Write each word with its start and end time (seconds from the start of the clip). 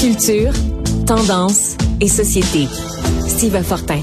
Culture, 0.00 0.52
tendance 1.08 1.76
et 2.00 2.06
société. 2.06 2.68
Steve 3.26 3.60
Fortin. 3.64 4.00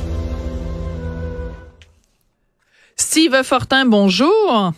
Steve 2.98 3.44
Fortin, 3.44 3.86
bonjour. 3.86 4.74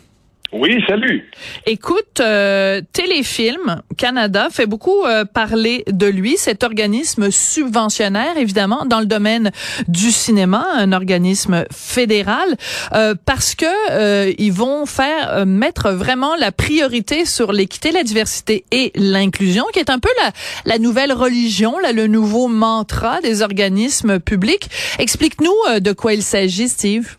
Oui, 0.53 0.81
salut. 0.87 1.29
Écoute, 1.65 2.21
euh, 2.21 2.81
Téléfilm 2.93 3.81
Canada 3.97 4.47
fait 4.49 4.65
beaucoup 4.65 5.03
euh, 5.03 5.25
parler 5.25 5.83
de 5.91 6.05
lui, 6.05 6.37
cet 6.37 6.63
organisme 6.63 7.31
subventionnaire, 7.31 8.37
évidemment, 8.37 8.85
dans 8.85 9.01
le 9.01 9.05
domaine 9.05 9.51
du 9.89 10.11
cinéma, 10.11 10.65
un 10.75 10.93
organisme 10.93 11.65
fédéral, 11.71 12.55
euh, 12.93 13.13
parce 13.25 13.55
que 13.55 13.65
euh, 13.91 14.33
ils 14.37 14.53
vont 14.53 14.85
faire 14.85 15.45
mettre 15.45 15.91
vraiment 15.91 16.35
la 16.37 16.53
priorité 16.53 17.25
sur 17.25 17.51
l'équité, 17.51 17.91
la 17.91 18.03
diversité 18.03 18.63
et 18.71 18.93
l'inclusion, 18.95 19.65
qui 19.73 19.79
est 19.79 19.89
un 19.89 19.99
peu 19.99 20.09
la, 20.23 20.31
la 20.65 20.79
nouvelle 20.79 21.11
religion, 21.11 21.77
là, 21.79 21.91
le 21.91 22.07
nouveau 22.07 22.47
mantra 22.47 23.19
des 23.19 23.41
organismes 23.41 24.19
publics. 24.19 24.69
Explique-nous 24.97 25.79
de 25.81 25.91
quoi 25.91 26.13
il 26.13 26.23
s'agit, 26.23 26.69
Steve. 26.69 27.17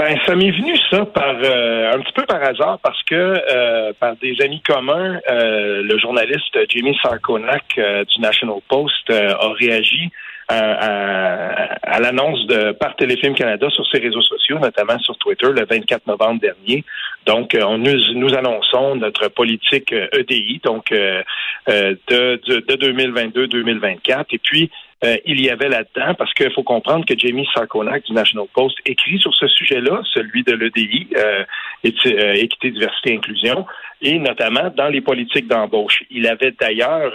Ben, 0.00 0.16
ça 0.24 0.34
m'est 0.34 0.50
venu 0.50 0.74
ça 0.90 1.04
par 1.04 1.36
euh, 1.44 1.92
un 1.92 2.00
petit 2.00 2.14
peu 2.14 2.24
par 2.24 2.42
hasard 2.42 2.78
parce 2.82 3.02
que 3.02 3.14
euh, 3.14 3.92
par 4.00 4.16
des 4.16 4.34
amis 4.40 4.62
communs, 4.62 5.20
euh, 5.30 5.82
le 5.82 5.98
journaliste 5.98 6.56
Jamie 6.70 6.96
Sarkonak 7.02 7.78
du 8.08 8.20
National 8.22 8.60
Post 8.66 9.10
a 9.10 9.52
réagi 9.58 10.10
à, 10.52 11.96
à 11.96 12.00
l'annonce 12.00 12.46
de 12.46 12.72
par 12.72 12.96
Téléfilm 12.96 13.34
Canada 13.34 13.68
sur 13.70 13.86
ses 13.88 13.98
réseaux 13.98 14.22
sociaux, 14.22 14.58
notamment 14.58 14.98
sur 14.98 15.16
Twitter, 15.18 15.46
le 15.46 15.64
24 15.64 16.06
novembre 16.06 16.40
dernier. 16.40 16.84
Donc, 17.26 17.56
on 17.60 17.78
nous, 17.78 18.14
nous 18.14 18.34
annonçons 18.34 18.96
notre 18.96 19.28
politique 19.28 19.92
EDI, 19.92 20.60
e 20.64 20.66
donc 20.66 20.90
de, 20.90 21.24
de, 21.68 22.60
de 22.60 22.76
2022-2024. 22.76 24.24
Et 24.32 24.38
puis, 24.38 24.70
euh, 25.02 25.16
il 25.24 25.40
y 25.40 25.48
avait 25.48 25.68
là-dedans, 25.68 26.14
parce 26.14 26.32
qu'il 26.34 26.52
faut 26.52 26.62
comprendre 26.62 27.06
que 27.06 27.18
Jamie 27.18 27.48
Sarkonak 27.54 28.04
du 28.04 28.12
National 28.12 28.46
Post 28.52 28.76
écrit 28.84 29.18
sur 29.18 29.34
ce 29.34 29.48
sujet-là, 29.48 30.02
celui 30.12 30.42
de 30.42 30.52
l'EDI, 30.52 31.08
euh, 31.16 31.44
euh, 31.86 32.34
équité, 32.34 32.70
diversité, 32.70 33.14
inclusion, 33.16 33.64
et 34.02 34.18
notamment 34.18 34.70
dans 34.76 34.88
les 34.88 35.00
politiques 35.00 35.48
d'embauche. 35.48 36.02
Il 36.10 36.26
avait 36.26 36.52
d'ailleurs 36.58 37.12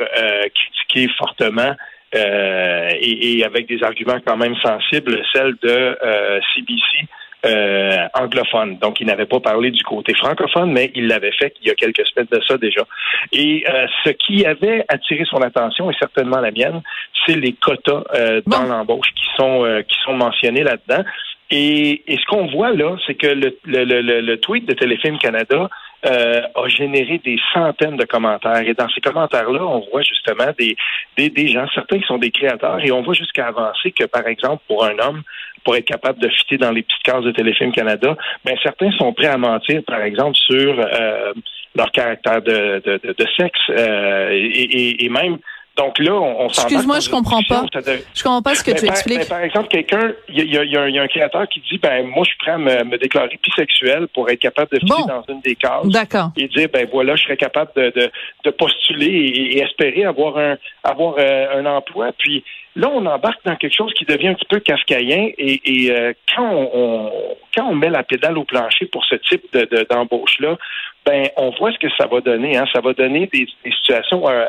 critiqué 0.54 1.12
fortement 1.18 1.76
et, 2.16 3.38
et, 3.38 3.46
avec 3.46 3.68
des 3.68 3.84
arguments 3.84 4.20
quand 4.26 4.38
même 4.38 4.56
sensibles, 4.64 5.22
celle 5.34 5.56
de 5.62 5.98
CBC 6.54 7.08
euh, 7.46 8.08
anglophone. 8.16 8.78
Donc, 8.80 9.00
il 9.00 9.06
n'avait 9.06 9.28
pas 9.28 9.40
parlé 9.40 9.70
du 9.70 9.84
côté 9.84 10.16
francophone, 10.16 10.72
mais 10.72 10.92
il 10.96 11.08
l'avait 11.08 11.32
fait 11.32 11.54
il 11.62 11.68
y 11.68 11.70
a 11.70 11.76
quelques 11.76 12.04
semaines 12.08 12.28
de 12.32 12.42
ça 12.48 12.58
déjà. 12.58 12.82
Et 13.32 13.64
euh, 13.70 13.86
ce 14.04 14.10
qui 14.10 14.44
avait 14.48 14.84
attiré 14.88 15.26
son 15.26 15.38
attention, 15.44 15.92
et 15.92 15.94
certainement 16.00 16.40
la 16.40 16.50
mienne, 16.50 16.82
c'est 17.26 17.36
les 17.36 17.54
quotas 17.54 18.04
euh, 18.16 18.42
dans 18.48 18.64
l'embauche 18.64 19.10
qui 19.16 19.26
sont 19.38 19.84
qui 19.88 19.96
sont 20.04 20.14
mentionnés 20.14 20.64
là-dedans. 20.64 21.04
Et, 21.52 22.12
et, 22.12 22.18
ce 22.18 22.26
qu'on 22.26 22.48
voit 22.48 22.72
là, 22.72 22.98
c'est 23.06 23.14
que 23.14 23.28
le, 23.28 23.56
le, 23.66 23.84
le, 23.84 24.22
le, 24.22 24.40
tweet 24.40 24.68
de 24.68 24.74
Téléfilm 24.74 25.20
Canada 25.20 25.70
euh, 26.06 26.42
a 26.53 26.67
généré 26.67 27.20
des 27.23 27.38
centaines 27.53 27.98
de 27.98 28.06
commentaires. 28.06 28.61
Et 28.66 28.73
dans 28.73 28.89
ces 28.89 29.02
commentaires-là, 29.02 29.64
on 29.64 29.80
voit 29.92 30.02
justement 30.02 30.52
des, 30.58 30.75
des, 31.17 31.47
gens, 31.47 31.66
certains 31.73 32.00
qui 32.00 32.06
sont 32.06 32.17
des 32.17 32.31
créateurs, 32.31 32.80
et 32.84 32.92
on 32.92 33.02
voit 33.02 33.14
jusqu'à 33.14 33.47
avancer 33.47 33.92
que, 33.92 34.06
par 34.06 34.28
exemple, 34.28 34.64
pour 34.67 34.86
un 34.86 34.97
homme, 35.00 35.23
pour 35.64 35.75
être 35.75 35.86
capable 35.86 36.20
de 36.20 36.30
fitter 36.30 36.58
dans 36.58 36.72
les 36.72 36.84
petites 36.84 37.03
cases 37.03 37.23
de 37.23 37.31
Téléfilm 37.31 37.72
Canada, 37.72 38.16
ben 38.44 38.56
certains 38.62 38.92
sont 38.92 39.14
prêts 39.14 39.28
à 39.28 39.38
mentir, 39.38 39.81
par 39.86 40.02
exemple, 40.02 40.36
sur 40.36 40.80
euh, 40.80 41.34
leur 41.75 41.92
caractère 41.92 42.42
de, 42.42 42.81
de, 42.86 43.25
sexe 43.38 43.59
euh, 43.69 44.30
et, 44.31 45.09
même 45.09 45.40
donc 45.78 46.00
là, 46.00 46.14
on, 46.14 46.45
on 46.45 46.48
Excuse-moi, 46.48 47.00
je 47.02 47.09
comprends 47.09 47.42
pas. 47.44 47.66
Je 48.14 48.23
comprends 48.23 48.42
pas 48.42 48.56
ce 48.56 48.64
que 48.64 48.72
tu 48.72 48.86
expliques. 48.86 49.28
Par 49.28 49.42
exemple, 49.42 49.68
quelqu'un, 49.68 50.14
il 50.30 50.45
y, 50.45 50.56
y, 50.56 50.72
y, 50.72 50.78
a 50.98 51.02
un 51.02 51.08
créateur 51.08 51.48
qui 51.50 51.62
dit, 51.70 51.78
ben 51.78 52.06
moi, 52.08 52.23
je 52.23 52.30
suis 52.30 52.38
prêt 52.38 52.52
à 52.52 52.58
me, 52.58 52.97
déclarer 52.97 53.38
bisexuel 53.44 54.08
pour 54.13 54.30
être 54.30 54.40
capable 54.40 54.72
de 54.72 54.80
fitter 54.80 55.03
dans 55.08 55.24
une 55.28 55.41
des 55.41 55.56
cases. 55.56 55.88
D'accord. 55.88 56.31
Et 56.38 56.47
dire, 56.47 56.69
ben 56.72 56.88
voilà, 56.91 57.16
je 57.16 57.24
serais 57.24 57.38
capable 57.38 57.72
de, 57.75 57.91
de, 57.96 58.12
de 58.46 58.50
postuler 58.52 59.08
et, 59.08 59.59
espérer 59.59 60.06
avoir 60.06 60.38
un 60.38 60.58
avoir 60.84 61.16
euh, 61.19 61.59
un 61.59 61.66
emploi. 61.66 62.12
Puis 62.18 62.44
là, 62.75 62.90
on 62.94 63.06
embarque 63.06 63.44
dans 63.46 63.56
quelque 63.56 63.75
chose 63.75 63.94
qui 63.94 64.06
devient 64.06 64.30
un 64.30 64.34
petit 64.34 64.47
peu 64.50 64.59
kafkaïen. 64.59 65.31
Et, 65.38 65.62
et 65.63 65.91
euh, 65.91 66.13
quand 66.36 66.50
on, 66.52 67.12
quand 67.56 67.66
on 67.68 67.75
met 67.75 67.90
la 67.90 68.03
pédale 68.03 68.38
au 68.38 68.44
plancher 68.44 68.86
pour 68.86 69.06
ce 69.06 69.16
type 69.16 69.52
de 69.53 69.86
d'embauche 69.90 70.40
là, 70.40 70.58
ben 71.06 71.30
on 71.38 71.52
voit 71.52 71.72
ce 71.72 71.78
que 71.78 71.88
ça 71.97 72.08
va 72.08 72.19
donner. 72.22 72.58
Hein. 72.58 72.66
Ça 72.74 72.81
va 72.81 72.94
donner 72.94 73.30
des, 73.31 73.47
situations 73.63 74.28
euh, 74.28 74.46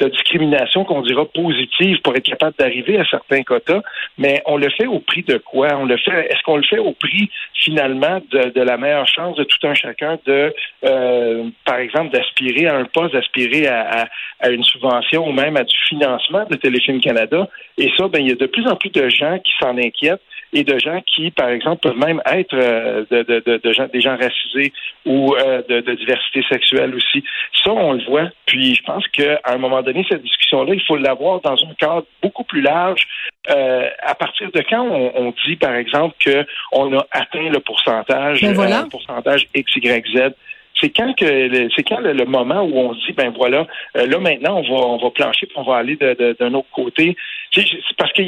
de 0.00 0.08
discrimination 0.08 0.84
qu'on 0.84 1.02
dira 1.02 1.24
positives 1.24 2.00
pour 2.02 2.14
être 2.14 2.24
capable 2.24 2.54
d'arriver 2.58 2.98
à 2.98 3.04
certains 3.06 3.42
quotas, 3.42 3.80
mais 4.18 4.42
on 4.46 4.56
le 4.56 4.68
fait 4.70 4.86
au 4.86 4.98
prix 4.98 5.22
de 5.22 5.38
quoi? 5.38 5.68
On 5.74 5.86
le 5.86 5.96
fait 5.96 6.26
Est-ce 6.30 6.42
qu'on 6.42 6.56
le 6.56 6.64
fait 6.64 6.78
au 6.78 6.92
prix 6.92 7.30
finalement 7.54 8.20
de, 8.30 8.50
de, 8.50 8.60
la 8.60 8.76
meilleure 8.76 9.06
chance 9.06 9.36
de 9.36 9.44
tout 9.44 9.66
un 9.66 9.74
chacun 9.74 10.18
de, 10.26 10.54
euh, 10.84 11.44
par 11.64 11.76
exemple, 11.76 12.10
d'aspirer 12.10 12.66
à 12.66 12.76
un 12.76 12.84
poste, 12.84 13.14
d'aspirer 13.14 13.66
à, 13.66 14.08
à, 14.40 14.50
une 14.50 14.64
subvention 14.64 15.26
ou 15.26 15.32
même 15.32 15.56
à 15.56 15.64
du 15.64 15.76
financement 15.88 16.44
de 16.50 16.56
Téléfilm 16.56 17.00
Canada? 17.00 17.48
Et 17.78 17.90
ça, 17.96 18.08
ben 18.08 18.20
il 18.20 18.28
y 18.28 18.32
a 18.32 18.36
de 18.36 18.46
plus 18.46 18.66
en 18.66 18.76
plus 18.76 18.90
de 18.90 19.08
gens 19.08 19.38
qui 19.38 19.52
s'en 19.60 19.76
inquiètent 19.76 20.22
et 20.54 20.62
de 20.62 20.78
gens 20.78 21.00
qui, 21.02 21.32
par 21.32 21.48
exemple, 21.48 21.88
peuvent 21.88 21.98
même 21.98 22.22
être 22.26 22.54
euh, 22.54 23.04
de, 23.10 23.22
de, 23.22 23.60
de, 23.62 23.72
gens, 23.72 23.88
des 23.92 24.00
gens 24.00 24.16
racisés 24.16 24.72
ou 25.04 25.34
euh, 25.34 25.62
de, 25.68 25.94
diversité 25.94 26.44
sexuelle 26.48 26.94
aussi. 26.94 27.24
Ça, 27.64 27.72
on 27.72 27.92
le 27.92 28.04
voit. 28.04 28.28
Puis 28.46 28.76
je 28.76 28.82
pense 28.84 29.06
qu'à 29.08 29.40
un 29.44 29.58
moment 29.58 29.82
donné, 29.82 30.06
cette 30.08 30.22
discussion-là, 30.22 30.74
il 30.74 30.82
faut 30.82 30.96
l'avoir 30.96 31.40
dans 31.40 31.56
un 31.56 31.74
cadre 31.76 32.06
beaucoup 32.22 32.44
plus 32.44 32.60
large. 32.60 33.06
Euh, 33.50 33.88
à 34.02 34.14
partir 34.14 34.50
de 34.52 34.62
quand 34.70 34.86
on, 34.88 35.34
dit, 35.46 35.56
par 35.56 35.74
exemple, 35.74 36.14
qu'on 36.24 36.96
a 36.96 37.06
atteint 37.10 37.50
le 37.50 37.58
pourcentage, 37.58 38.40
ben 38.40 38.52
le 38.52 38.88
pourcentage 38.88 39.48
X, 39.54 39.76
Y, 39.76 40.06
Z 40.16 40.34
c'est 40.84 40.90
quand 40.90 41.14
que 41.14 41.68
c'est 41.74 41.82
quand 41.82 42.00
le, 42.00 42.24
moment 42.26 42.62
où 42.62 42.76
on 42.76 42.94
se 42.94 43.06
dit 43.06 43.12
ben 43.12 43.32
voilà 43.34 43.66
là 43.94 44.18
maintenant 44.18 44.58
on 44.58 44.62
va 44.62 44.86
on 44.86 44.96
va 44.98 45.10
plancher 45.10 45.46
puis 45.46 45.56
on 45.56 45.62
va 45.62 45.76
aller 45.76 45.96
d'un 45.96 46.54
autre 46.54 46.68
côté. 46.72 47.16
C'est 47.52 47.64
parce 47.96 48.12
que 48.12 48.22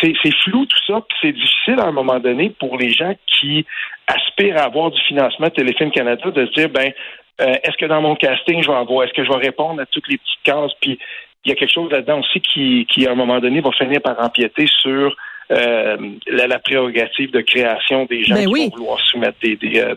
c'est 0.00 0.34
flou 0.44 0.66
tout 0.66 0.84
ça, 0.86 1.00
puis 1.08 1.18
c'est 1.22 1.32
difficile 1.32 1.78
à 1.78 1.86
un 1.86 1.92
moment 1.92 2.18
donné 2.18 2.50
pour 2.50 2.76
les 2.76 2.90
gens 2.90 3.14
qui 3.26 3.64
aspirent 4.06 4.58
à 4.58 4.64
avoir 4.64 4.90
du 4.90 5.00
financement 5.02 5.46
de 5.46 5.52
Téléfilm 5.52 5.90
Canada 5.90 6.30
de 6.30 6.46
se 6.46 6.52
dire 6.52 6.68
ben 6.68 6.92
euh, 7.40 7.54
est-ce 7.62 7.76
que 7.78 7.86
dans 7.86 8.02
mon 8.02 8.16
casting 8.16 8.62
je 8.62 8.68
vais 8.68 8.76
avoir, 8.76 9.04
est-ce 9.04 9.14
que 9.14 9.24
je 9.24 9.30
vais 9.30 9.46
répondre 9.46 9.80
à 9.80 9.86
toutes 9.86 10.08
les 10.08 10.18
petites 10.18 10.42
cases, 10.42 10.72
puis 10.80 10.98
il 11.44 11.50
y 11.50 11.52
a 11.52 11.54
quelque 11.54 11.72
chose 11.72 11.90
là-dedans 11.90 12.20
aussi 12.20 12.40
qui, 12.40 12.86
qui 12.86 13.06
à 13.06 13.12
un 13.12 13.14
moment 13.14 13.38
donné 13.40 13.60
va 13.60 13.70
finir 13.72 14.00
par 14.02 14.22
empiéter 14.22 14.66
sur 14.66 15.16
euh, 15.50 15.96
la, 16.26 16.58
prérogative 16.58 17.30
de 17.30 17.40
création 17.42 18.06
des 18.06 18.24
gens 18.24 18.34
ben 18.34 18.46
qui 18.46 18.68
vont 18.70 18.76
vouloir 18.76 19.00
soumettre 19.00 19.38
des, 19.42 19.56
des, 19.56 19.78
euh, 19.78 19.94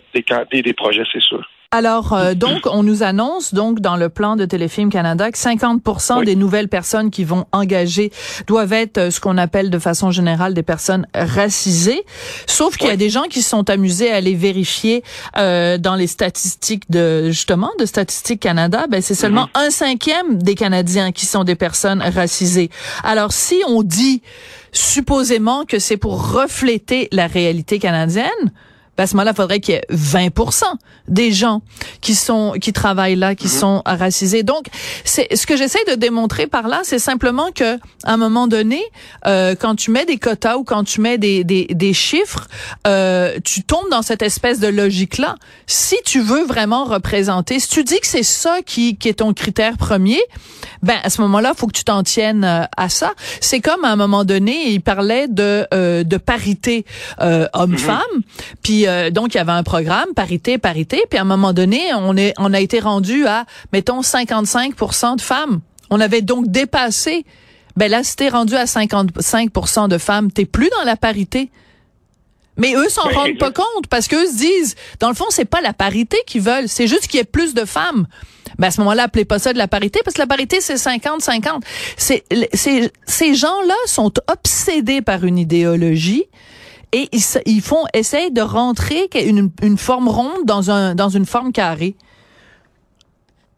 des, 0.51 0.61
des 0.61 0.73
projets, 0.73 1.03
c'est 1.11 1.21
sûr. 1.21 1.47
Alors, 1.71 2.13
euh, 2.13 2.33
donc, 2.33 2.61
on 2.65 2.81
nous 2.81 3.03
annonce 3.03 3.53
donc 3.53 3.81
dans 3.81 3.97
le 3.97 4.07
plan 4.07 4.37
de 4.37 4.45
Téléfilm 4.45 4.89
Canada 4.89 5.29
que 5.31 5.37
50 5.37 5.81
des 6.23 6.37
nouvelles 6.37 6.69
personnes 6.69 7.11
qui 7.11 7.25
vont 7.25 7.45
engager 7.51 8.11
doivent 8.47 8.71
être 8.71 8.97
euh, 8.97 9.11
ce 9.11 9.19
qu'on 9.19 9.37
appelle 9.37 9.69
de 9.69 9.77
façon 9.77 10.09
générale 10.09 10.53
des 10.53 10.63
personnes 10.63 11.07
racisées. 11.13 12.05
Sauf 12.45 12.77
qu'il 12.77 12.87
y 12.87 12.91
a 12.91 12.97
des 12.97 13.09
gens 13.09 13.23
qui 13.23 13.41
se 13.41 13.49
sont 13.49 13.69
amusés 13.69 14.11
à 14.11 14.15
aller 14.15 14.33
vérifier 14.33 15.03
euh, 15.37 15.77
dans 15.77 15.95
les 15.95 16.07
statistiques 16.07 16.89
de 16.89 17.31
justement 17.31 17.71
de 17.79 17.85
Statistique 17.85 18.39
Canada. 18.39 18.85
Ben, 18.89 19.01
c'est 19.01 19.15
seulement 19.15 19.47
mm-hmm. 19.47 19.65
un 19.65 19.69
cinquième 19.69 20.41
des 20.41 20.55
Canadiens 20.55 21.11
qui 21.11 21.25
sont 21.25 21.43
des 21.43 21.55
personnes 21.55 22.01
racisées. 22.01 22.69
Alors, 23.03 23.33
si 23.33 23.61
on 23.67 23.83
dit 23.83 24.21
supposément 24.71 25.65
que 25.65 25.79
c'est 25.79 25.97
pour 25.97 26.31
refléter 26.31 27.09
la 27.11 27.27
réalité 27.27 27.79
canadienne, 27.79 28.51
ben 28.97 29.03
à 29.03 29.07
ce 29.07 29.15
moment-là, 29.15 29.31
il 29.31 29.35
faudrait 29.35 29.59
qu'il 29.59 29.75
y 29.75 29.77
ait 29.77 29.85
20% 29.91 30.63
des 31.07 31.31
gens 31.31 31.61
qui 32.01 32.15
sont 32.15 32.53
qui 32.59 32.73
travaillent 32.73 33.15
là, 33.15 33.35
qui 33.35 33.47
mhm. 33.47 33.53
sont 33.53 33.81
racisés. 33.85 34.43
Donc, 34.43 34.67
c'est 35.03 35.35
ce 35.35 35.45
que 35.45 35.55
j'essaie 35.55 35.83
de 35.87 35.95
démontrer 35.95 36.47
par 36.47 36.67
là, 36.67 36.81
c'est 36.83 36.99
simplement 36.99 37.51
que 37.53 37.77
à 38.03 38.13
un 38.13 38.17
moment 38.17 38.47
donné, 38.47 38.81
euh, 39.25 39.55
quand 39.59 39.75
tu 39.75 39.91
mets 39.91 40.05
des 40.05 40.17
quotas 40.17 40.57
ou 40.57 40.63
quand 40.63 40.83
tu 40.83 41.01
mets 41.01 41.17
des 41.17 41.43
des, 41.43 41.67
des 41.69 41.93
chiffres, 41.93 42.47
euh, 42.87 43.37
tu 43.43 43.63
tombes 43.63 43.89
dans 43.91 44.01
cette 44.01 44.21
espèce 44.21 44.59
de 44.59 44.67
logique 44.67 45.17
là. 45.17 45.35
Si 45.67 45.95
tu 46.05 46.19
veux 46.19 46.43
vraiment 46.43 46.85
représenter, 46.85 47.59
si 47.59 47.69
tu 47.69 47.83
dis 47.83 47.99
que 47.99 48.07
c'est 48.07 48.23
ça 48.23 48.57
qui 48.65 48.97
qui 48.97 49.09
est 49.09 49.19
ton 49.19 49.33
critère 49.33 49.77
premier, 49.77 50.21
ben 50.83 50.97
à 51.03 51.09
ce 51.09 51.21
moment-là, 51.21 51.53
faut 51.55 51.67
que 51.67 51.77
tu 51.77 51.83
t'en 51.83 52.03
tiennes 52.03 52.43
euh, 52.43 52.63
à 52.75 52.89
ça. 52.89 53.13
C'est 53.41 53.61
comme 53.61 53.83
à 53.85 53.91
un 53.91 53.95
moment 53.95 54.25
donné, 54.25 54.69
il 54.69 54.81
parlait 54.81 55.27
de 55.27 55.67
euh, 55.73 56.03
de 56.03 56.17
parité 56.17 56.85
euh, 57.21 57.47
homme-femme, 57.53 58.01
mhm. 58.13 58.21
puis 58.61 58.86
euh, 58.87 59.09
donc 59.09 59.33
il 59.33 59.37
y 59.37 59.39
avait 59.39 59.51
un 59.51 59.63
programme 59.63 60.13
parité 60.15 60.57
parité 60.57 61.03
puis 61.09 61.19
à 61.19 61.21
un 61.21 61.25
moment 61.25 61.53
donné 61.53 61.79
on 61.95 62.15
est 62.17 62.33
on 62.37 62.53
a 62.53 62.59
été 62.59 62.79
rendu 62.79 63.27
à 63.27 63.45
mettons 63.73 64.01
55% 64.01 65.17
de 65.17 65.21
femmes. 65.21 65.61
On 65.89 65.99
avait 65.99 66.21
donc 66.21 66.47
dépassé 66.47 67.25
ben 67.75 67.91
là 67.91 68.01
si 68.03 68.29
rendu 68.29 68.55
à 68.55 68.65
55% 68.65 69.87
de 69.87 69.97
femmes, 69.97 70.31
t'es 70.31 70.45
plus 70.45 70.69
dans 70.79 70.83
la 70.83 70.97
parité. 70.97 71.51
Mais 72.57 72.73
eux 72.73 72.89
s'en 72.89 73.07
rendent 73.07 73.37
pas 73.37 73.51
compte 73.51 73.87
parce 73.87 74.07
qu'eux 74.07 74.25
se 74.25 74.35
disent, 74.35 74.75
dans 74.99 75.09
le 75.09 75.13
fond, 75.13 75.27
c'est 75.29 75.45
pas 75.45 75.61
la 75.61 75.73
parité 75.73 76.17
qu'ils 76.25 76.41
veulent, 76.41 76.67
c'est 76.67 76.87
juste 76.87 77.07
qu'il 77.07 77.19
y 77.19 77.21
ait 77.21 77.23
plus 77.23 77.53
de 77.53 77.65
femmes. 77.65 78.07
Ben 78.57 78.69
à 78.69 78.71
ce 78.71 78.81
moment-là, 78.81 79.03
appelez 79.03 79.25
pas 79.25 79.37
ça 79.37 79.53
de 79.53 79.59
la 79.59 79.67
parité, 79.67 79.99
parce 80.03 80.15
que 80.15 80.21
la 80.21 80.27
parité, 80.27 80.59
c'est 80.59 80.75
50-50. 80.75 81.61
C'est, 81.97 82.23
ces 83.05 83.35
gens-là 83.35 83.75
sont 83.85 84.11
obsédés 84.27 85.01
par 85.01 85.23
une 85.23 85.37
idéologie 85.37 86.25
et 86.93 87.07
ils, 87.11 87.21
ils 87.45 87.61
font 87.61 87.85
essayer 87.93 88.29
de 88.31 88.41
rentrer 88.41 89.07
une, 89.15 89.51
une 89.61 89.77
forme 89.77 90.07
ronde 90.07 90.45
dans 90.45 90.71
un 90.71 90.95
dans 90.95 91.09
une 91.09 91.25
forme 91.25 91.51
carrée 91.51 91.95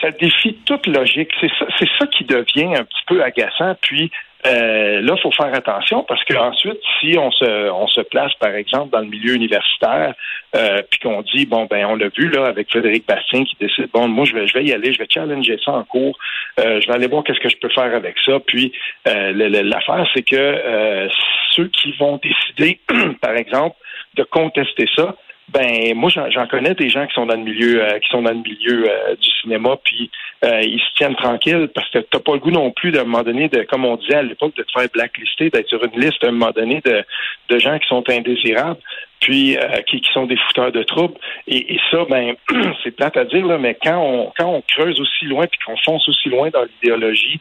ça 0.02 0.12
défie 0.12 0.58
toute 0.66 0.88
logique. 0.88 1.30
C'est 1.42 1.52
ça, 1.60 1.66
ça 2.00 2.08
qui 2.08 2.24
devient 2.24 2.76
un 2.76 2.84
petit 2.84 3.04
peu 3.08 3.24
agaçant. 3.24 3.76
Puis 3.82 4.12
euh, 4.48 5.02
là, 5.02 5.16
il 5.18 5.22
faut 5.22 5.32
faire 5.32 5.54
attention 5.54 6.04
parce 6.04 6.24
que 6.24 6.34
ensuite, 6.34 6.80
si 7.00 7.18
on 7.18 7.30
se, 7.32 7.70
on 7.72 7.88
se 7.88 8.02
place, 8.02 8.34
par 8.36 8.56
exemple, 8.56 8.90
dans 8.92 9.02
le 9.02 9.08
milieu 9.08 9.34
universitaire, 9.34 10.14
euh, 10.56 10.82
puis 10.90 11.00
qu'on 11.02 11.22
dit, 11.24 11.46
bon, 11.46 11.66
ben, 11.66 11.86
on 11.86 11.96
l'a 11.96 12.08
vu 12.08 12.30
là 12.30 12.46
avec 12.46 12.70
Frédéric 12.70 13.06
Bastien 13.06 13.44
qui 13.44 13.58
décide, 13.60 13.90
bon, 13.94 14.08
moi, 14.08 14.24
je 14.24 14.34
vais, 14.34 14.48
je 14.48 14.54
vais 14.54 14.64
y 14.64 14.72
aller, 14.72 14.94
je 14.94 15.00
vais 15.00 15.08
challenger 15.10 15.60
ça 15.64 15.74
en 15.74 15.84
cours, 15.84 16.18
euh, 16.60 16.80
je 16.82 16.88
vais 16.88 16.94
aller 16.94 17.08
voir 17.08 17.24
qu'est-ce 17.26 17.40
que 17.40 17.50
je 17.50 17.58
peux 17.58 17.70
faire 17.70 17.94
avec 17.94 18.16
ça. 18.26 18.40
Puis 18.40 18.72
euh, 19.08 19.34
l'affaire, 19.64 20.08
c'est 20.14 20.24
que 20.24 20.36
euh, 20.36 21.10
ceux 21.52 21.68
qui 21.68 21.92
vont 22.00 22.18
décider, 22.24 22.80
par 23.22 23.36
exemple, 23.36 23.76
de 24.16 24.24
contester 24.24 24.88
ça, 24.96 25.16
ben 25.52 25.96
moi 25.96 26.10
j'en 26.10 26.48
connais 26.48 26.76
des 26.76 26.90
gens 26.90 27.06
qui 27.08 27.14
sont 27.14 27.26
dans 27.26 27.36
le 27.36 27.44
milieu 27.44 27.84
euh, 27.84 28.00
qui 28.00 28.10
sont 28.10 28.22
dans 28.22 28.32
le 28.32 28.42
milieu 28.42 28.90
euh, 28.90 29.16
du 29.16 29.30
cinéma 29.42 29.78
puis 29.84 30.12
euh, 30.46 30.62
ils 30.62 30.80
se 30.80 30.96
tiennent 30.96 31.16
tranquilles 31.16 31.70
parce 31.74 31.90
que 31.90 32.00
t'as 32.00 32.20
pas 32.20 32.34
le 32.34 32.40
goût 32.40 32.52
non 32.52 32.72
plus 32.72 32.92
d'un 32.92 33.04
moment 33.04 33.24
donné 33.24 33.50
de 33.50 33.64
comme 33.64 33.86
on 33.86 33.96
disait 33.96 34.16
à 34.16 34.24
l'époque 34.24 34.56
de 34.56 34.64
te 34.64 34.72
faire 34.72 34.88
blacklister 34.94 35.50
d'être 35.50 35.68
sur 35.68 35.84
une 35.84 36.00
liste 36.00 36.24
à 36.24 36.28
un 36.28 36.32
moment 36.32 36.52
donné 36.52 36.82
de, 36.86 37.04
de 37.50 37.60
gens 37.60 37.78
qui 37.80 37.88
sont 37.88 38.04
indésirables 38.10 38.80
puis 39.20 39.58
qui, 39.88 40.02
qui, 40.02 40.12
sont 40.14 40.26
des 40.26 40.38
fouteurs 40.38 40.72
de 40.72 40.84
troubles. 40.84 41.16
Et, 41.48 41.76
et 41.76 41.80
ça, 41.92 42.06
ben, 42.10 42.36
c'est 42.84 42.92
plate 42.92 43.18
à 43.18 43.26
dire, 43.26 43.46
là, 43.46 43.58
mais 43.58 43.78
quand 43.82 43.98
on 43.98 44.32
quand 44.38 44.48
on 44.48 44.62
creuse 44.62 45.00
aussi 45.00 45.26
loin 45.26 45.46
puis 45.48 45.60
qu'on 45.66 45.78
fonce 45.78 46.08
aussi 46.08 46.30
loin 46.30 46.50
dans 46.50 46.64
l'idéologie 46.64 47.40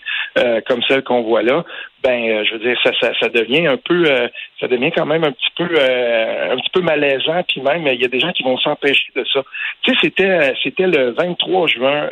comme 0.66 0.82
celle 0.82 1.02
qu'on 1.02 1.22
voit 1.22 1.42
là, 1.42 1.64
ben 2.02 2.30
euh, 2.30 2.44
je 2.44 2.52
veux 2.54 2.60
dire 2.60 2.78
ça, 2.82 2.90
ça, 3.00 3.10
ça 3.18 3.28
devient 3.28 3.66
un 3.66 3.76
peu 3.76 4.04
euh, 4.06 4.28
ça 4.60 4.68
devient 4.68 4.92
quand 4.92 5.06
même 5.06 5.24
un 5.24 5.32
petit 5.32 5.50
peu 5.56 5.68
euh, 5.72 6.52
un 6.52 6.56
petit 6.56 6.70
peu 6.72 6.80
malaisant 6.80 7.42
puis 7.48 7.60
même 7.60 7.86
il 7.86 8.00
y 8.00 8.04
a 8.04 8.08
des 8.08 8.20
gens 8.20 8.32
qui 8.32 8.44
vont 8.44 8.56
s'empêcher 8.58 9.10
de 9.16 9.24
ça. 9.32 9.42
Tu 9.82 9.92
sais 9.92 9.98
c'était 10.02 10.54
c'était 10.62 10.86
le 10.86 11.10
23 11.10 11.66
juin 11.66 12.08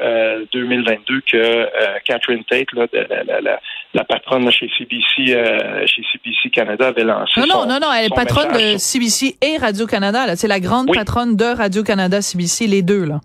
2022 0.53 1.21
que 1.21 1.69
Catherine 2.05 2.43
Tate 2.45 2.73
là, 2.73 2.87
la, 2.93 3.41
la, 3.41 3.61
la, 3.95 4.05
patronne 4.05 4.51
chez 4.51 4.69
CBC 4.77 5.37
chez 5.87 6.03
CBC 6.13 6.51
Canada 6.53 6.89
avait 6.89 7.05
lancé 7.05 7.41
Non 7.41 7.47
non 7.47 7.67
non 7.67 7.79
non, 7.81 7.93
elle 7.93 8.07
est 8.07 8.15
patronne 8.15 8.53
de 8.53 8.79
CBC 8.79 9.37
et 9.41 9.56
Radio 9.59 9.87
Canada 9.87 10.27
là, 10.27 10.37
c'est 10.37 10.49
la 10.49 10.61
grande 10.61 10.89
patronne 10.93 11.37
de 11.37 11.45
Radio 11.45 11.83
Canada 11.83 12.21
CBC 12.23 12.67
les 12.67 12.83
deux 12.83 13.05
là. 13.05 13.21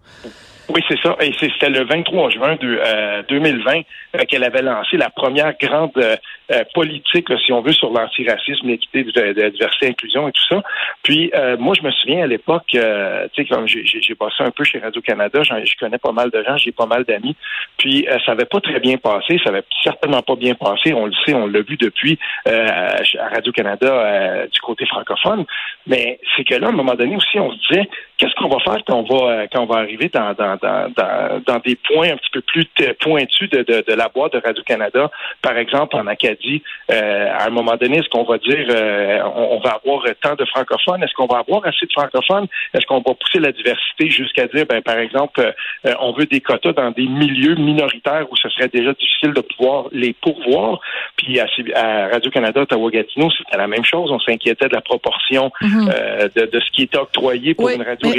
Oui, 0.74 0.82
c'est 0.88 1.00
ça. 1.02 1.18
Et 1.20 1.34
c'était 1.38 1.70
le 1.70 1.84
23 1.84 2.30
juin 2.30 2.56
de, 2.56 3.26
2020 3.28 3.72
euh, 3.72 3.82
euh, 4.16 4.20
qu'elle 4.26 4.44
avait 4.46 4.62
lancé 4.62 4.96
la 4.96 5.10
première 5.10 5.54
grande 5.60 5.92
euh, 5.98 6.16
politique, 6.74 7.28
si 7.46 7.52
on 7.52 7.62
veut, 7.62 7.74
sur 7.74 7.92
l'antiracisme, 7.92 8.68
l'équité, 8.68 9.06
la 9.14 9.50
diversité, 9.50 9.88
inclusion 9.88 10.30
et 10.30 10.32
tout 10.32 10.48
ça. 10.48 10.64
Puis 11.04 11.32
moi, 11.60 11.76
je 11.78 11.86
me 11.86 11.92
souviens 11.92 12.24
à 12.24 12.28
l'époque, 12.28 12.68
tu 12.68 12.78
sais, 12.78 13.46
quand 13.50 13.66
j'ai 13.66 14.16
bossé 14.16 14.44
un 14.44 14.52
peu 14.52 14.64
chez 14.64 14.80
Radio-Canada, 14.80 15.42
je 15.44 15.76
connais 15.80 15.98
pas 15.98 16.12
mal 16.12 16.30
de 16.30 16.44
gens, 16.44 16.58
j'ai 16.58 16.72
pas 16.72 16.86
mal 16.86 17.04
d'amis. 17.06 17.36
Puis 17.78 18.06
ça 18.26 18.34
avait 18.34 18.46
pas 18.46 18.60
très 18.60 18.80
bien 18.80 18.98
passé, 18.98 19.40
ça 19.44 19.50
avait 19.50 19.64
certainement 19.84 20.22
pas 20.22 20.36
bien 20.36 20.56
passé. 20.56 20.94
On 20.94 21.06
le 21.06 21.14
sait, 21.26 21.34
on 21.34 21.48
l'a 21.48 21.62
vu 21.62 21.78
depuis 21.78 22.20
à 22.46 23.30
Radio-Canada 23.34 24.48
du 24.52 24.60
côté 24.60 24.86
francophone. 24.86 25.46
Mais 25.88 26.20
c'est 26.36 26.44
que 26.44 26.56
là, 26.56 26.68
à 26.68 26.70
un 26.70 26.74
moment 26.74 26.96
donné 26.96 27.16
aussi, 27.16 27.40
on 27.40 27.52
se 27.52 27.58
disait, 27.70 27.90
qu'est-ce 28.22 28.36
qu'on 28.36 28.50
va 28.50 28.60
faire 28.60 28.78
quand 28.88 29.04
on 29.10 29.16
va 29.16 29.48
quand 29.48 29.64
on 29.64 29.66
va 29.66 29.80
arriver 29.80 30.10
dans, 30.10 30.34
dans 30.34 30.58
dans, 30.62 31.60
des 31.66 31.76
points 31.76 32.12
un 32.12 32.18
petit 32.18 32.30
peu 32.32 32.42
plus 32.42 32.66
pointus 33.00 33.50
de, 33.50 33.64
de, 33.64 33.94
la 33.94 34.10
boîte 34.10 34.34
de 34.34 34.42
Radio-Canada? 34.44 35.10
Par 35.42 35.58
exemple, 35.58 35.96
en 35.96 36.06
Acadie, 36.06 36.62
euh, 36.92 37.28
à 37.32 37.48
un 37.48 37.50
moment 37.50 37.76
donné, 37.78 37.98
est-ce 37.98 38.10
qu'on 38.10 38.24
va 38.24 38.38
dire 38.38 38.66
euh, 38.70 39.20
on, 39.36 39.60
va 39.60 39.80
avoir 39.84 40.04
tant 40.22 40.36
de 40.36 40.46
francophones? 40.46 41.04
Est-ce 41.04 41.14
qu'on 41.14 41.26
va 41.26 41.40
avoir 41.40 41.66
assez 41.66 41.86
de 41.86 41.92
francophones? 41.92 42.48
Est-ce 42.74 42.86
qu'on 42.86 43.02
va 43.02 43.14
pousser 43.16 43.40
la 43.40 43.52
diversité 43.52 44.10
jusqu'à 44.10 44.48
dire, 44.48 44.66
ben, 44.68 44.82
par 44.82 45.00
exemple, 45.00 45.42
euh, 45.86 45.94
on 46.00 46.14
veut 46.14 46.26
des 46.26 46.42
quotas 46.42 46.74
dans 46.74 46.92
des 46.92 47.08
milieux 47.08 47.56
minoritaires 47.56 48.28
où 48.30 48.36
ce 48.38 48.50
serait 48.50 48.70
déjà 48.70 48.94
difficile 48.94 49.34
de 49.34 49.42
pouvoir 49.42 49.86
les 49.92 50.14
pourvoir? 50.14 50.80
Puis 51.18 51.40
à, 51.40 51.48
Radio-Canada, 52.12 52.62
Ottawa-Gatineau, 52.62 53.32
c'était 53.32 53.58
la 53.58 53.68
même 53.68 53.86
chose. 53.86 54.12
On 54.12 54.20
s'inquiétait 54.20 54.68
de 54.68 54.76
la 54.76 54.82
proportion 54.82 55.52
mm-hmm. 55.62 56.34
de, 56.36 56.60
ce 56.60 56.72
qui 56.72 56.84
est 56.84 56.96
octroyé 56.96 57.56
pour 57.56 57.70
une 57.70 57.82
radio 57.82 58.11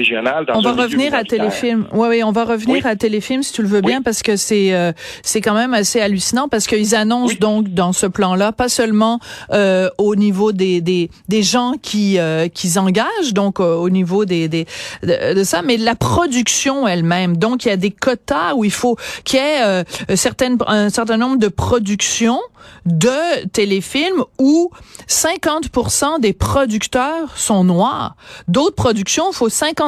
dans 0.47 0.59
on 0.59 0.61
va 0.61 0.73
revenir 0.73 1.15
à 1.15 1.25
téléfilm. 1.25 1.87
Oui, 1.93 2.09
oui, 2.11 2.25
on 2.25 2.33
va 2.33 2.45
revenir 2.45 2.87
à 2.87 2.97
Téléfilm 2.97 3.43
si 3.43 3.53
tu 3.53 3.63
le 3.63 3.69
veux 3.69 3.81
bien 3.81 4.03
parce 4.03 4.23
que 4.23 4.37
c'est 4.37 4.73
euh, 4.75 4.93
c'est 5.23 5.41
quand 5.41 5.55
même 5.55 5.75
assez 5.75 6.01
hallucinant 6.01 6.49
parce 6.49 6.67
qu'ils 6.67 6.95
annoncent 6.95 7.35
donc 7.41 7.69
dans 7.69 7.93
ce 7.93 8.07
plan-là 8.07 8.53
pas 8.53 8.69
seulement 8.69 9.21
euh, 9.53 9.89
au 9.99 10.17
niveau 10.17 10.53
des 10.53 10.81
des, 10.81 11.11
des 11.29 11.43
gens 11.43 11.75
qui 11.81 12.19
euh, 12.19 12.49
qui 12.49 12.79
engagent 12.79 13.33
donc 13.33 13.61
euh, 13.61 13.75
au 13.75 13.91
niveau 13.91 14.25
des 14.25 14.49
des 14.49 14.67
de, 15.03 15.43
ça 15.45 15.63
mais 15.63 15.77
la 15.77 15.95
production 15.95 16.87
elle-même. 16.87 17.37
Donc 17.37 17.65
il 17.65 17.69
y 17.69 17.73
a 17.73 17.77
des 17.77 17.91
quotas 17.91 18.55
où 18.55 18.65
il 18.65 18.73
faut 18.73 18.97
qu'il 19.25 19.39
y 19.39 19.43
ait 19.43 19.85
certaines 20.17 20.59
un 20.67 20.91
certain 20.91 21.17
nombre 21.17 21.39
de 21.39 21.49
productions 21.49 22.41
de 22.87 23.47
téléfilms 23.49 24.25
où 24.39 24.71
50% 25.09 26.21
des 26.21 26.33
producteurs 26.33 27.37
sont 27.37 27.65
noirs. 27.65 28.17
D'autres 28.49 28.77
productions, 28.77 29.31
il 29.31 29.35
faut 29.35 29.49
50% 29.49 29.82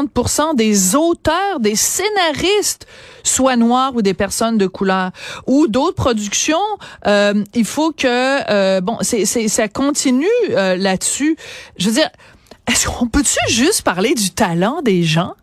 des 0.57 0.97
auteurs, 0.97 1.61
des 1.61 1.77
scénaristes 1.77 2.87
soient 3.23 3.57
noirs 3.57 3.95
ou 3.95 4.03
des 4.03 4.15
personnes 4.15 4.59
de 4.59 4.67
couleur. 4.67 5.11
Ou 5.47 5.67
d'autres 5.69 5.97
productions, 5.97 6.57
euh, 7.07 7.45
il 7.55 7.65
faut 7.65 7.93
que 7.93 8.07
euh, 8.51 8.81
bon, 8.81 8.99
c'est 9.01 9.25
ça 9.25 9.69
continue 9.69 10.27
euh, 10.51 10.77
là-dessus. 10.77 11.37
Je 11.79 11.89
veux 11.89 11.95
dire, 11.95 12.11
est-ce 12.69 12.89
qu'on 12.89 13.07
peut-tu 13.07 13.39
juste 13.49 13.83
parler 13.83 14.15
du 14.15 14.31
talent 14.31 14.83
des 14.83 15.03
gens? 15.03 15.35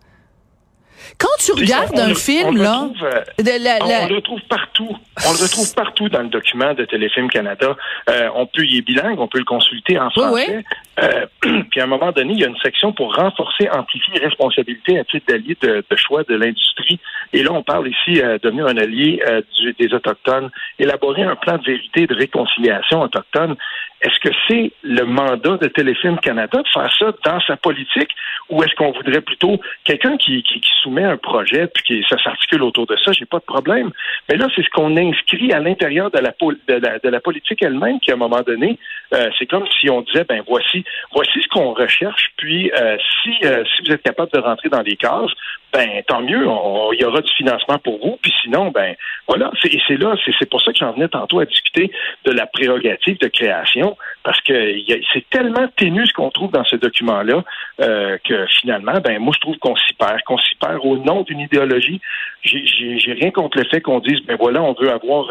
Quand 1.17 1.27
tu 1.39 1.51
regardes 1.51 1.99
un 1.99 2.15
film, 2.15 2.57
là... 2.57 2.87
on 2.87 3.43
le 3.43 4.15
retrouve 4.15 4.41
partout. 4.49 4.89
On 5.27 5.33
le 5.33 5.37
retrouve 5.37 5.73
partout 5.75 6.09
dans 6.09 6.21
le 6.21 6.29
document 6.29 6.73
de 6.73 6.85
Téléfilm 6.85 7.29
Canada. 7.29 7.77
Euh, 8.09 8.29
on 8.33 8.47
peut 8.47 8.65
y 8.65 8.77
est 8.77 8.81
bilingue, 8.81 9.19
on 9.19 9.27
peut 9.27 9.37
le 9.37 9.45
consulter 9.45 9.99
en 9.99 10.09
français. 10.09 10.63
Euh, 11.01 11.25
puis 11.71 11.81
à 11.81 11.83
un 11.83 11.87
moment 11.87 12.11
donné, 12.11 12.33
il 12.33 12.39
y 12.39 12.43
a 12.43 12.47
une 12.47 12.57
section 12.57 12.93
pour 12.93 13.15
renforcer, 13.15 13.69
amplifier 13.69 14.13
les 14.15 14.25
responsabilités 14.25 14.99
à 14.99 15.03
titre 15.03 15.25
d'allié 15.27 15.57
de, 15.61 15.83
choix 15.95 16.23
de 16.23 16.35
l'industrie. 16.35 16.99
Et 17.33 17.43
là, 17.43 17.51
on 17.51 17.63
parle 17.63 17.87
ici 17.87 18.21
de 18.21 18.39
devenir 18.41 18.67
un 18.67 18.77
allié 18.77 19.21
euh, 19.27 19.41
des 19.79 19.93
Autochtones, 19.93 20.49
élaborer 20.79 21.23
un 21.23 21.35
plan 21.35 21.57
de 21.57 21.63
vérité 21.63 22.03
et 22.03 22.07
de 22.07 22.15
réconciliation 22.15 23.01
autochtone. 23.01 23.55
Est-ce 24.01 24.19
que 24.19 24.33
c'est 24.47 24.71
le 24.81 25.03
mandat 25.03 25.57
de 25.57 25.67
Téléfilm 25.67 26.17
Canada 26.19 26.59
de 26.61 26.67
faire 26.67 26.91
ça 26.97 27.13
dans 27.23 27.39
sa 27.41 27.55
politique 27.55 28.09
ou 28.49 28.63
est-ce 28.63 28.73
qu'on 28.75 28.91
voudrait 28.91 29.21
plutôt 29.21 29.59
quelqu'un 29.83 30.17
qui, 30.17 30.41
qui, 30.43 30.61
soumet 30.81 31.03
un 31.03 31.17
projet 31.17 31.67
puis 31.67 31.83
qui 31.83 32.05
ça 32.09 32.17
s'articule 32.23 32.63
autour 32.63 32.87
de 32.87 32.97
ça, 33.05 33.11
j'ai 33.11 33.25
pas 33.25 33.37
de 33.37 33.43
problème. 33.43 33.91
Mais 34.27 34.35
là, 34.35 34.47
c'est 34.55 34.63
ce 34.63 34.69
qu'on 34.71 34.97
inscrit 34.97 35.53
à 35.53 35.59
l'intérieur 35.59 36.09
de 36.09 36.17
la, 36.17 36.31
de 36.31 37.09
la, 37.09 37.19
politique 37.19 37.61
elle-même 37.61 37.99
qui, 37.99 38.09
à 38.09 38.15
un 38.15 38.17
moment 38.17 38.41
donné, 38.41 38.79
euh, 39.13 39.29
c'est 39.37 39.45
comme 39.45 39.65
si 39.79 39.89
on 39.91 40.01
disait, 40.01 40.25
ben 40.27 40.41
voici, 40.47 40.83
voici 41.13 41.41
ce 41.41 41.47
qu'on 41.49 41.73
recherche, 41.73 42.31
puis 42.37 42.71
euh, 42.71 42.97
si, 43.21 43.31
euh, 43.43 43.63
si 43.65 43.83
vous 43.83 43.93
êtes 43.93 44.03
capable 44.03 44.31
de 44.31 44.39
rentrer 44.39 44.69
dans 44.69 44.81
les 44.81 44.95
cases, 44.95 45.31
ben 45.73 46.03
tant 46.05 46.21
mieux, 46.21 46.45
il 46.93 46.99
y 46.99 47.05
aura 47.05 47.21
du 47.21 47.31
financement 47.33 47.77
pour 47.79 47.97
vous. 47.99 48.19
Puis 48.21 48.33
sinon, 48.41 48.71
ben 48.71 48.93
voilà, 49.27 49.51
c'est, 49.61 49.71
c'est 49.87 49.95
là, 49.95 50.15
c'est, 50.25 50.49
pour 50.49 50.61
ça 50.61 50.73
que 50.73 50.77
j'en 50.77 50.91
venais 50.91 51.07
tantôt 51.07 51.39
à 51.39 51.45
discuter 51.45 51.91
de 52.25 52.31
la 52.31 52.45
prérogative 52.45 53.17
de 53.19 53.27
création, 53.27 53.97
parce 54.23 54.41
que 54.41 54.75
c'est 55.13 55.29
tellement 55.29 55.67
ténu 55.77 56.05
ce 56.05 56.13
qu'on 56.13 56.29
trouve 56.29 56.51
dans 56.51 56.65
ce 56.65 56.75
document-là 56.75 57.43
euh, 57.79 58.17
que 58.25 58.45
finalement, 58.59 58.99
ben 59.01 59.19
moi 59.19 59.33
je 59.33 59.39
trouve 59.39 59.57
qu'on 59.59 59.75
s'y 59.77 59.93
perd, 59.93 60.21
qu'on 60.23 60.37
s'y 60.37 60.55
perd 60.55 60.79
au 60.83 60.97
nom 60.97 61.21
d'une 61.21 61.39
idéologie. 61.39 62.01
J'ai, 62.43 62.65
j'ai, 62.65 63.13
rien 63.13 63.31
contre 63.31 63.59
le 63.59 63.65
fait 63.65 63.81
qu'on 63.81 63.99
dise, 63.99 64.19
ben 64.25 64.35
voilà, 64.37 64.61
on 64.63 64.73
veut 64.73 64.89
avoir 64.89 65.27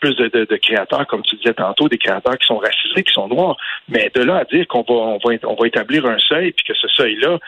plus 0.00 0.16
de, 0.16 0.28
de, 0.28 0.56
créateurs, 0.56 1.06
comme 1.06 1.22
tu 1.22 1.36
disais 1.36 1.54
tantôt, 1.54 1.88
des 1.88 1.98
créateurs 1.98 2.38
qui 2.38 2.46
sont 2.46 2.58
racisés, 2.58 3.02
qui 3.02 3.12
sont 3.12 3.28
noirs, 3.28 3.56
mais 3.88 4.10
de 4.14 4.22
là 4.22 4.43
dire 4.44 4.66
qu'on 4.68 4.82
va 4.82 4.94
on 4.94 5.18
va 5.24 5.34
on 5.44 5.54
va 5.54 5.66
établir 5.66 6.06
un 6.06 6.18
seuil, 6.18 6.52
puis 6.52 6.64
que 6.66 6.74
ce 6.74 6.88
seuil-là 6.88 7.38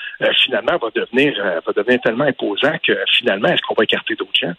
finalement 0.45 0.79
va 0.79 0.88
devenir 0.95 1.35
va 1.67 1.73
devenir 1.73 2.00
tellement 2.00 2.25
imposant 2.25 2.76
que 2.85 2.93
finalement, 3.19 3.49
est-ce 3.49 3.62
qu'on 3.62 3.75
va 3.75 3.85
écarter 3.85 4.15
d'autres 4.15 4.38
gens? 4.41 4.55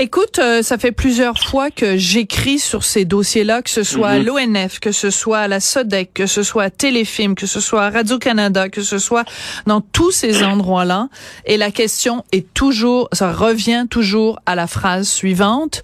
Écoute, 0.00 0.38
euh, 0.38 0.62
ça 0.62 0.78
fait 0.78 0.92
plusieurs 0.92 1.40
fois 1.40 1.72
que 1.72 1.96
j'écris 1.96 2.60
sur 2.60 2.84
ces 2.84 3.04
dossiers-là, 3.04 3.62
que 3.62 3.70
ce 3.70 3.82
soit 3.82 4.10
à 4.10 4.18
mhm. 4.20 4.26
l'ONF, 4.26 4.78
que 4.78 4.92
ce 4.92 5.10
soit 5.10 5.40
à 5.40 5.48
la 5.48 5.58
SODEC, 5.58 6.14
que 6.14 6.26
ce 6.26 6.44
soit 6.44 6.62
à 6.62 6.70
Téléfilm, 6.70 7.34
que 7.34 7.46
ce 7.46 7.58
soit 7.58 7.82
à 7.82 7.90
Radio-Canada, 7.90 8.68
que 8.68 8.82
ce 8.82 8.98
soit 8.98 9.24
dans 9.66 9.80
tous 9.80 10.12
ces 10.12 10.44
endroits-là. 10.44 11.08
Et 11.46 11.56
la 11.56 11.72
question 11.72 12.24
est 12.30 12.54
toujours, 12.54 13.08
ça 13.10 13.32
revient 13.32 13.86
toujours 13.90 14.38
à 14.46 14.54
la 14.54 14.68
phrase 14.68 15.08
suivante, 15.08 15.82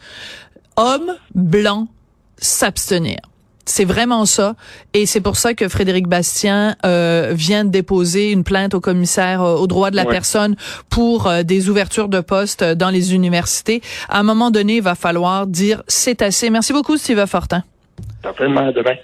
homme 0.77 1.17
blanc 1.35 1.89
s'abstenir. 2.37 3.19
C'est 3.67 3.85
vraiment 3.85 4.25
ça. 4.25 4.55
Et 4.93 5.07
c'est 5.07 5.21
pour 5.21 5.37
ça 5.37 5.55
que 5.55 5.69
Frédéric 5.69 6.07
Bastien 6.07 6.77
euh, 6.85 7.33
vient 7.35 7.65
de 7.65 7.71
déposer 7.71 8.31
une 8.31 8.45
plainte 8.45 8.75
au 8.75 8.81
commissaire 8.81 9.43
euh, 9.43 9.57
aux 9.57 9.67
droits 9.67 9.91
de 9.91 9.97
la 9.97 10.05
personne 10.05 10.57
pour 10.91 11.27
euh, 11.27 11.43
des 11.43 11.69
ouvertures 11.69 12.09
de 12.09 12.21
postes 12.21 12.63
dans 12.63 12.91
les 12.91 13.15
universités. 13.15 13.81
À 14.09 14.21
un 14.21 14.23
moment 14.23 14.51
donné, 14.51 14.77
il 14.77 14.83
va 14.83 14.95
falloir 14.95 15.47
dire 15.47 15.83
c'est 15.89 16.23
assez. 16.23 16.51
Merci 16.51 16.73
beaucoup, 16.73 16.97
Steve 16.97 17.25
Fortin. 17.27 17.63
Certainement, 18.23 18.71
demain. 18.73 18.97